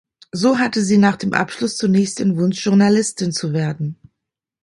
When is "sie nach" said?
0.83-1.15